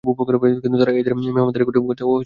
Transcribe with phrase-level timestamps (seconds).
[0.03, 2.19] কিন্তু তারা এঁদের মেহমানদারী করতে অস্বীকার করল।